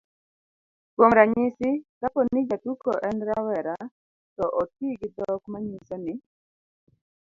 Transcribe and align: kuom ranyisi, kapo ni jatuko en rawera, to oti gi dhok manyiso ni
kuom 0.93 1.11
ranyisi, 1.17 1.69
kapo 1.99 2.19
ni 2.31 2.41
jatuko 2.49 2.91
en 3.07 3.17
rawera, 3.27 3.75
to 4.35 4.45
oti 4.61 4.87
gi 4.99 5.07
dhok 5.15 5.41
manyiso 5.51 5.95
ni 6.05 6.13